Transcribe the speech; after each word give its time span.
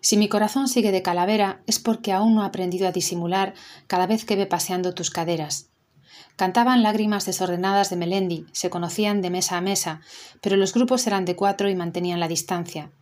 Si 0.00 0.16
mi 0.16 0.28
corazón 0.28 0.68
sigue 0.68 0.92
de 0.92 1.02
calavera 1.02 1.62
es 1.66 1.78
porque 1.78 2.12
aún 2.12 2.34
no 2.34 2.42
ha 2.42 2.46
aprendido 2.46 2.86
a 2.86 2.92
disimular 2.92 3.54
cada 3.86 4.06
vez 4.06 4.24
que 4.24 4.36
ve 4.36 4.46
paseando 4.46 4.94
tus 4.94 5.10
caderas. 5.10 5.70
Cantaban 6.36 6.82
lágrimas 6.82 7.24
desordenadas 7.24 7.88
de 7.90 7.96
Melendi, 7.96 8.46
se 8.52 8.68
conocían 8.68 9.22
de 9.22 9.30
mesa 9.30 9.56
a 9.56 9.62
mesa, 9.62 10.02
pero 10.42 10.56
los 10.56 10.74
grupos 10.74 11.06
eran 11.06 11.24
de 11.24 11.34
cuatro 11.34 11.70
y 11.70 11.74
mantenían 11.74 12.20
la 12.20 12.28
distancia. 12.28 12.92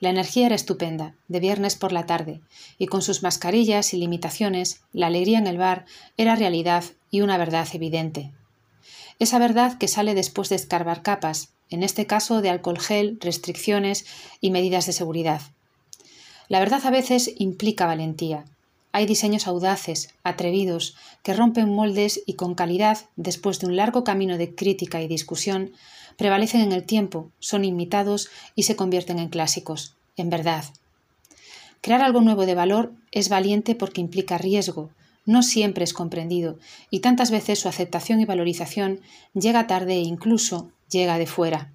La 0.00 0.10
energía 0.10 0.46
era 0.46 0.54
estupenda, 0.54 1.14
de 1.28 1.40
viernes 1.40 1.76
por 1.76 1.92
la 1.92 2.06
tarde, 2.06 2.40
y 2.78 2.86
con 2.86 3.02
sus 3.02 3.22
mascarillas 3.22 3.92
y 3.92 3.98
limitaciones, 3.98 4.80
la 4.92 5.08
alegría 5.08 5.38
en 5.38 5.46
el 5.46 5.58
bar 5.58 5.84
era 6.16 6.36
realidad 6.36 6.84
y 7.10 7.20
una 7.20 7.36
verdad 7.36 7.68
evidente. 7.72 8.32
Esa 9.18 9.38
verdad 9.38 9.76
que 9.76 9.88
sale 9.88 10.14
después 10.14 10.48
de 10.48 10.56
escarbar 10.56 11.02
capas, 11.02 11.50
en 11.70 11.82
este 11.82 12.06
caso 12.06 12.42
de 12.42 12.50
alcohol 12.50 12.78
gel, 12.78 13.18
restricciones 13.20 14.06
y 14.40 14.50
medidas 14.50 14.86
de 14.86 14.92
seguridad. 14.92 15.42
La 16.48 16.60
verdad 16.60 16.80
a 16.84 16.90
veces 16.90 17.32
implica 17.36 17.86
valentía, 17.86 18.44
hay 18.92 19.06
diseños 19.06 19.46
audaces, 19.46 20.14
atrevidos, 20.24 20.96
que 21.22 21.34
rompen 21.34 21.72
moldes 21.72 22.22
y 22.26 22.34
con 22.34 22.54
calidad, 22.54 22.98
después 23.16 23.60
de 23.60 23.66
un 23.66 23.76
largo 23.76 24.02
camino 24.02 24.38
de 24.38 24.54
crítica 24.54 25.02
y 25.02 25.08
discusión, 25.08 25.72
prevalecen 26.16 26.62
en 26.62 26.72
el 26.72 26.84
tiempo, 26.84 27.30
son 27.38 27.64
imitados 27.64 28.28
y 28.54 28.62
se 28.64 28.76
convierten 28.76 29.18
en 29.18 29.28
clásicos, 29.28 29.94
en 30.16 30.30
verdad. 30.30 30.64
Crear 31.80 32.02
algo 32.02 32.22
nuevo 32.22 32.46
de 32.46 32.54
valor 32.54 32.92
es 33.12 33.28
valiente 33.28 33.74
porque 33.74 34.00
implica 34.00 34.38
riesgo, 34.38 34.90
no 35.26 35.42
siempre 35.42 35.84
es 35.84 35.92
comprendido, 35.92 36.58
y 36.90 37.00
tantas 37.00 37.30
veces 37.30 37.60
su 37.60 37.68
aceptación 37.68 38.20
y 38.20 38.24
valorización 38.24 39.00
llega 39.34 39.66
tarde 39.66 39.94
e 39.94 40.00
incluso 40.00 40.70
llega 40.90 41.18
de 41.18 41.26
fuera. 41.26 41.72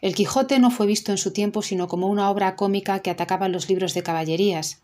El 0.00 0.14
Quijote 0.14 0.58
no 0.58 0.70
fue 0.70 0.86
visto 0.86 1.12
en 1.12 1.18
su 1.18 1.32
tiempo 1.32 1.62
sino 1.62 1.88
como 1.88 2.08
una 2.08 2.30
obra 2.30 2.56
cómica 2.56 3.00
que 3.00 3.10
atacaba 3.10 3.48
los 3.48 3.68
libros 3.68 3.94
de 3.94 4.02
caballerías, 4.02 4.82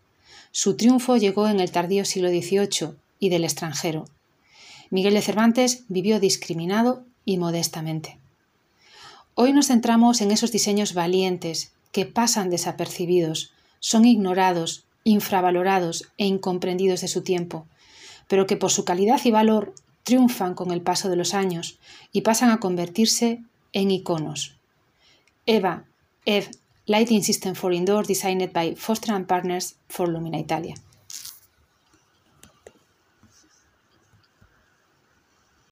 su 0.51 0.75
triunfo 0.77 1.17
llegó 1.17 1.47
en 1.47 1.59
el 1.59 1.71
tardío 1.71 2.05
siglo 2.05 2.29
XVIII 2.29 2.95
y 3.19 3.29
del 3.29 3.43
extranjero. 3.43 4.05
Miguel 4.89 5.13
de 5.13 5.21
Cervantes 5.21 5.83
vivió 5.89 6.19
discriminado 6.19 7.03
y 7.25 7.37
modestamente. 7.37 8.17
Hoy 9.35 9.53
nos 9.53 9.67
centramos 9.67 10.21
en 10.21 10.31
esos 10.31 10.51
diseños 10.51 10.93
valientes 10.93 11.71
que 11.91 12.05
pasan 12.05 12.49
desapercibidos, 12.49 13.51
son 13.79 14.05
ignorados, 14.05 14.85
infravalorados 15.03 16.09
e 16.17 16.25
incomprendidos 16.25 17.01
de 17.01 17.07
su 17.07 17.21
tiempo, 17.21 17.67
pero 18.27 18.47
que 18.47 18.57
por 18.57 18.71
su 18.71 18.85
calidad 18.85 19.21
y 19.23 19.31
valor 19.31 19.73
triunfan 20.09 20.55
con 20.55 20.71
el 20.71 20.81
paso 20.81 21.07
de 21.07 21.15
los 21.15 21.35
años 21.35 21.77
y 22.11 22.21
pasan 22.21 22.49
a 22.49 22.59
convertirse 22.59 23.43
en 23.73 23.91
iconos. 23.91 24.55
Eva, 25.45 25.85
Ev 26.25 26.49
Lighting 26.87 27.21
System 27.21 27.53
for 27.53 27.71
Indoors 27.71 28.07
designed 28.07 28.51
by 28.51 28.73
Foster 28.75 29.13
and 29.13 29.27
Partners 29.27 29.75
for 29.87 30.09
Lumina 30.09 30.39
Italia. 30.39 30.73